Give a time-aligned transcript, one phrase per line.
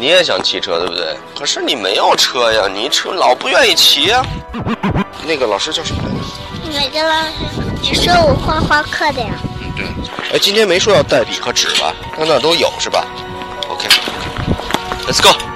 [0.00, 1.14] 你也想骑车对不对？
[1.38, 4.24] 可是你没有车呀，你车老不愿意骑呀。
[5.28, 6.80] 那个老师叫什么来着？
[6.80, 7.32] 哪个老师？
[7.82, 9.28] 你说我画画课的呀？
[9.62, 9.84] 嗯，对。
[10.32, 11.94] 哎，今天没说要带笔和纸吧？
[12.18, 13.04] 那那都有是吧
[13.68, 15.49] ？OK，Let's go。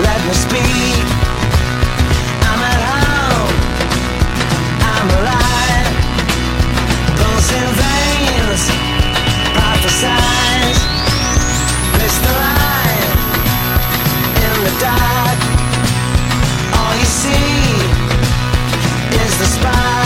[0.00, 1.04] Let me speak.
[2.48, 3.52] I'm at home,
[4.92, 5.88] I'm alive.
[7.18, 8.62] Pulsing veins,
[9.56, 10.80] prophesize,
[11.94, 13.10] crystalline
[14.46, 15.38] in the dark.
[16.78, 17.68] All you see
[19.22, 19.97] is the spot.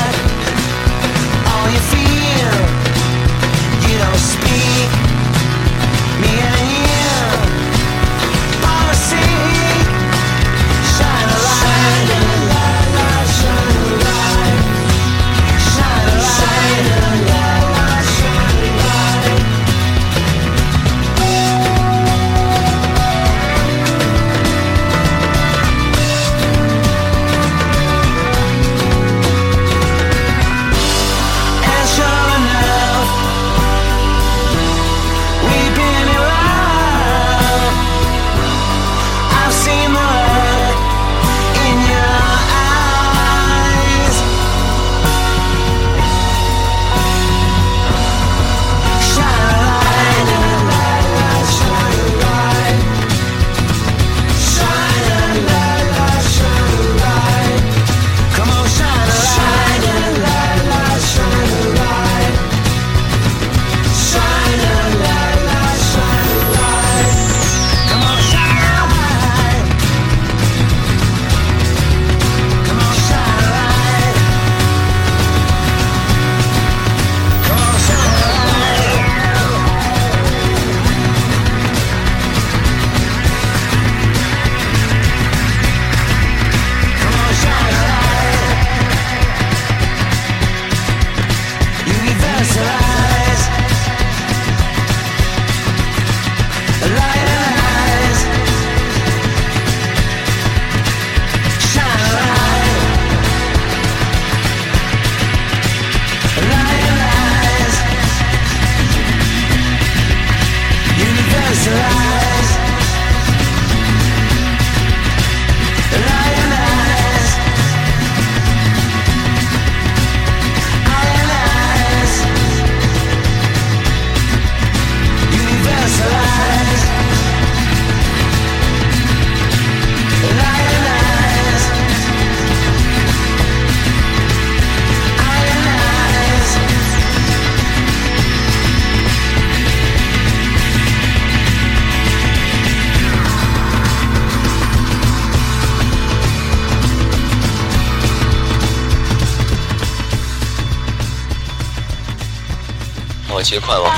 [153.51, 153.91] 骑得快吗？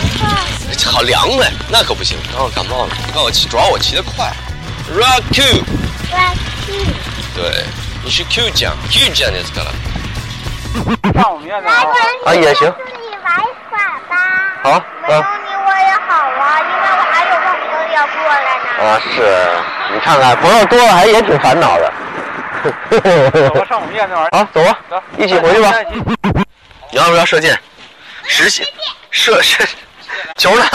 [0.92, 2.92] 好凉快，那可不行，让我感冒了。
[3.14, 4.32] 让我骑，主要我骑得快。
[4.94, 5.64] Rock Q，
[6.12, 6.74] 来去。
[7.36, 7.64] 对，
[8.04, 9.72] 你是 Q 酱，Q 酱ですから。
[10.76, 11.26] 来，不然
[12.26, 13.16] 啊也行你
[14.62, 18.64] 好，没有嗯你我也好啊，因为我还有个朋友要过来呢。
[18.84, 19.16] 啊是，
[19.94, 21.92] 你看看朋友多了还也挺烦恼的。
[22.90, 24.38] 走吧，上我们院那玩意儿。
[24.38, 25.72] 好，走吧走，一起回去吧。
[25.72, 26.04] 在一起
[26.92, 27.58] 你要不要射箭？
[28.28, 28.66] 实现
[29.15, 29.65] 射射
[30.37, 30.69] 球呢？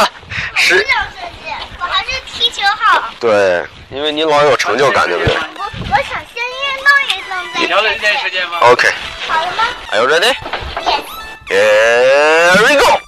[0.56, 3.04] 实 不想射箭，我还是踢球好。
[3.20, 6.88] 对，因为你老有成就感，对不对我我想先运动
[7.18, 8.88] 运动再聊了这件时间吗？？OK，
[9.28, 11.04] 好了吗 Are you ready?？Yes。
[11.50, 12.99] Here we go.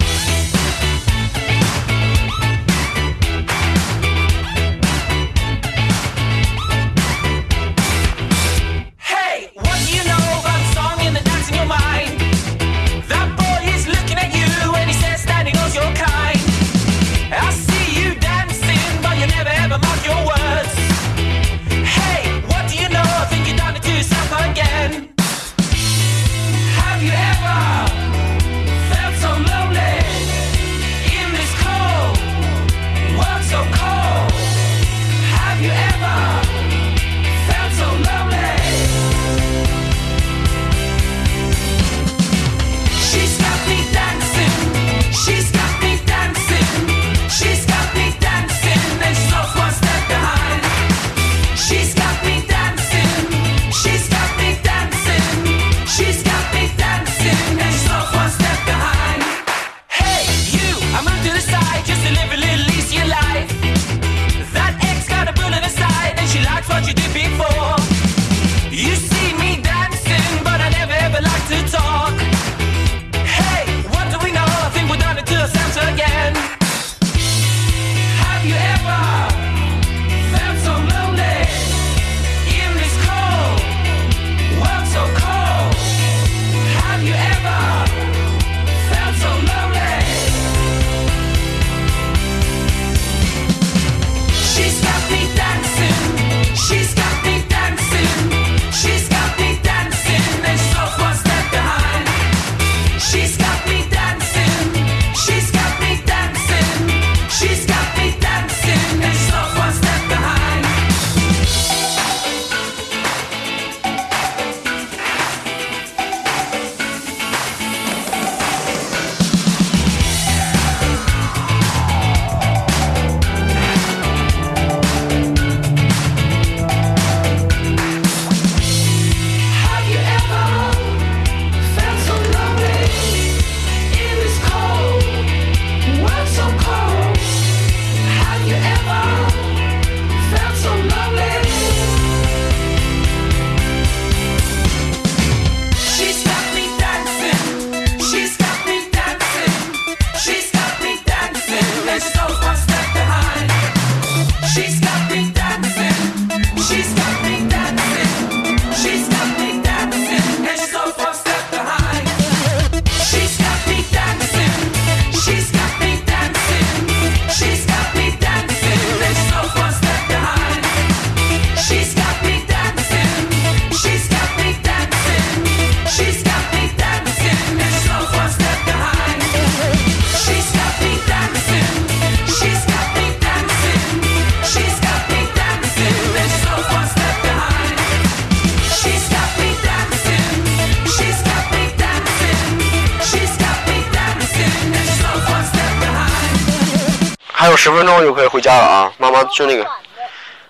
[197.62, 198.92] 十分钟就可以回家了啊！
[198.98, 199.64] 妈妈就那个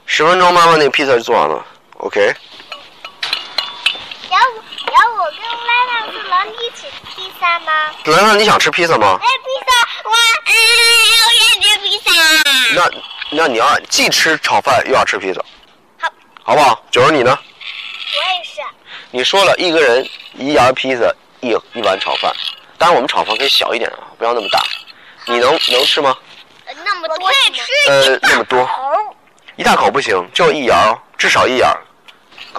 [0.07, 1.63] 十分钟，妈妈那个披萨就做完了。
[1.99, 2.35] OK，
[4.31, 4.47] 然后
[4.91, 7.73] 然后我跟赖赖是能一起吃披萨吗？
[8.07, 9.19] 兰兰，你想吃披萨吗？
[9.21, 10.11] 哎，披萨，我
[10.47, 10.55] 嗯，
[11.27, 12.11] 我想吃披萨。
[12.77, 12.91] 那
[13.43, 15.45] 那你要既吃炒饭又要吃披萨，
[16.01, 16.11] 好，
[16.43, 16.83] 好不好？
[16.91, 17.39] 九儿你呢？
[17.39, 18.63] 我也是。
[19.11, 22.35] 你说了一个人一牙披萨，一一碗炒饭。
[22.79, 24.63] 当然我们炒饭可以小一点啊，不要那么大。
[25.27, 26.17] 你能能吃吗？
[26.75, 28.69] 呃那么多我可以吃呃，那么多，
[29.57, 31.75] 一大口不行，就一牙哦，至少一牙。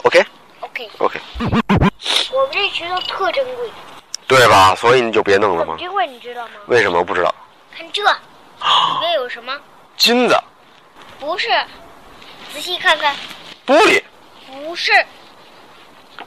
[0.03, 0.23] OK
[0.59, 1.19] OK，OK，
[2.31, 3.69] 我们这石头特珍贵，
[4.27, 4.75] 对吧？
[4.75, 5.73] 所以你就别弄了嘛。
[5.73, 6.53] 很珍贵，你知道吗？
[6.67, 7.33] 为什么不知道？
[7.75, 9.53] 看这， 里面有什么？
[9.97, 10.35] 金子、
[11.19, 11.47] 不是，
[12.53, 13.15] 仔细看看，
[13.65, 14.01] 玻璃、
[14.47, 14.91] 不是。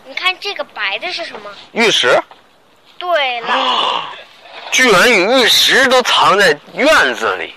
[0.04, 1.50] 你看这个白的是什么？
[1.72, 2.20] 玉石，
[2.98, 4.02] 对了，
[4.70, 7.54] 居然玉石都藏在院子里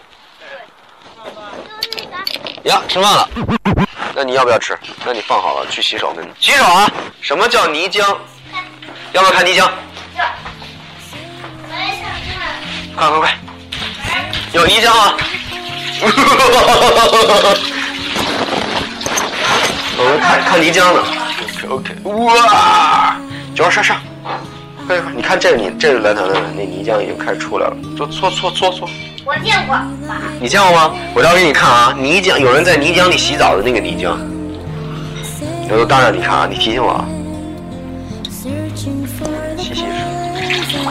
[2.63, 2.81] 呀！
[2.87, 3.29] 吃饭了，
[4.15, 4.77] 那你要不要吃？
[5.05, 6.91] 那你放好了，去洗手你洗手啊！
[7.21, 7.99] 什么叫泥浆？
[9.13, 9.69] 要不要看泥浆？
[11.67, 12.59] 我也想看。
[12.95, 13.37] 快快快！
[14.53, 15.15] 有泥浆啊！
[19.97, 21.03] 我们看看泥浆呢。
[21.69, 23.15] OK OK 哇！
[23.55, 24.01] 九上上，
[24.87, 28.89] 快快，你看这个泥，这个来头的那泥浆已经开始出来了，搓搓搓搓搓。
[29.29, 29.77] 我见过？
[30.41, 30.91] 你见过吗？
[31.13, 34.17] 我要给你看啊，泥浆有人在泥浆里洗澡的那个泥浆。
[35.69, 37.05] 我都当着你看啊，你提醒我啊。
[38.27, 38.49] 洗
[39.55, 39.85] 洗水。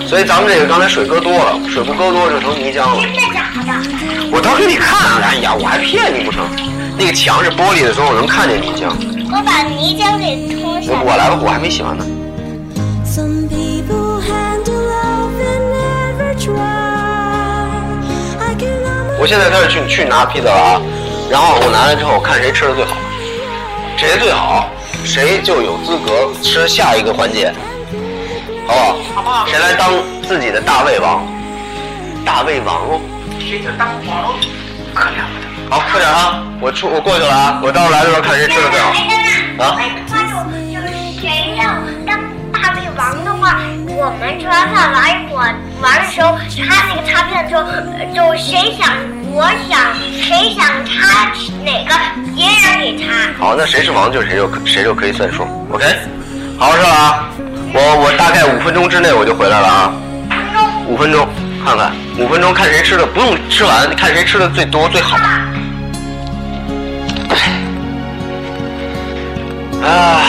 [0.07, 3.02] 所以咱们这个刚才水搁多了，水不搁多就成泥浆了。
[3.02, 4.30] 真的假的？
[4.30, 5.21] 我倒给你看啊！
[5.21, 6.45] 哎呀，我还骗你不成？
[6.97, 8.95] 那个墙是玻璃的时候，我能看见泥浆。
[9.33, 12.07] 我把泥浆给冲下我来吧，我还没洗完呢。
[19.21, 20.81] 我现在开始去去拿披萨了啊，
[21.29, 22.97] 然后我拿来之后看谁吃的最好，
[23.97, 24.69] 谁最好，
[25.05, 27.53] 谁就有资格吃下一个环节，
[28.67, 28.97] 好不好？
[29.17, 29.47] 好不好？
[29.49, 29.91] 谁来当
[30.23, 31.27] 自己的大胃王？
[32.25, 33.01] 大胃王哦，
[33.41, 34.39] 谁就当王，
[34.95, 35.49] 可了不得。
[35.69, 36.41] 好，快点啊！
[36.61, 37.61] 我出我过去了啊！
[37.63, 38.91] 我到时候来的时候看谁吃的最好。
[39.59, 40.31] 啊哎，那就
[40.73, 40.87] 就是
[41.21, 41.59] 谁
[44.00, 45.52] 我们吃完饭玩一会儿，
[45.83, 47.62] 玩的时候，他那个插片的时候，
[47.99, 48.95] 呃就谁想，
[49.33, 51.93] 我想，谁想插哪个，
[52.33, 53.11] 别人给插。
[53.37, 55.43] 好，那谁是王就谁就谁就可以算数。
[55.73, 55.85] OK，
[56.57, 57.28] 好好吃了啊！
[57.75, 59.93] 我我大概五分钟之内我就回来了啊。
[60.87, 61.28] 五分钟，
[61.64, 65.19] 看看五分钟看谁吃的，不用吃完，看谁吃的最多最好。
[69.83, 70.25] 唉，